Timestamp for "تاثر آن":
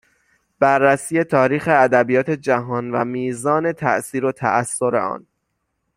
4.31-5.27